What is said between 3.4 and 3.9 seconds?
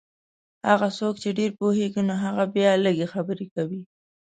کوي.